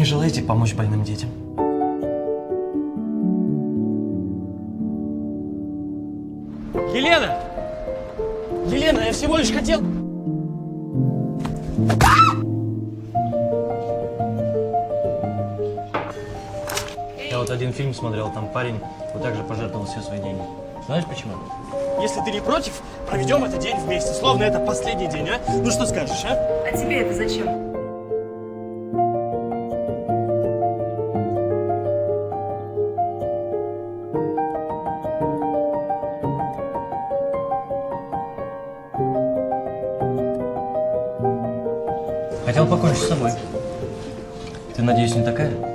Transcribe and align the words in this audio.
Не 0.00 0.06
желаете 0.06 0.40
помочь 0.40 0.72
больным 0.72 1.04
детям? 1.04 1.28
Елена! 6.94 7.38
Елена, 8.66 9.00
я 9.00 9.12
всего 9.12 9.36
лишь 9.36 9.52
хотел... 9.52 9.82
Я 17.30 17.38
вот 17.38 17.50
один 17.50 17.74
фильм 17.74 17.92
смотрел, 17.92 18.30
там 18.32 18.48
парень 18.54 18.80
вот 19.12 19.22
так 19.22 19.34
же 19.36 19.42
пожертвовал 19.42 19.84
все 19.84 20.00
свои 20.00 20.18
деньги. 20.18 20.40
Знаешь 20.86 21.04
почему? 21.04 21.34
Если 22.00 22.22
ты 22.22 22.30
не 22.30 22.40
против, 22.40 22.80
проведем 23.06 23.44
этот 23.44 23.60
день 23.60 23.76
вместе, 23.76 24.14
словно 24.14 24.44
это 24.44 24.60
последний 24.60 25.08
день, 25.08 25.28
а? 25.28 25.38
Ну 25.62 25.70
что 25.70 25.84
скажешь, 25.84 26.24
а? 26.24 26.38
А 26.66 26.74
тебе 26.74 27.00
это 27.02 27.12
зачем? 27.12 27.69
Хотел 42.44 42.66
покончить 42.66 43.02
с 43.02 43.08
собой. 43.08 43.32
Ты, 44.74 44.82
надеюсь, 44.82 45.14
не 45.14 45.24
такая? 45.24 45.69